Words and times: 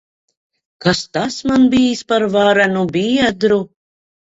Kas 0.85 1.01
tas 1.19 1.37
man 1.51 1.69
bijis 1.75 2.03
par 2.11 2.29
varenu 2.41 2.87
biedru! 3.01 3.65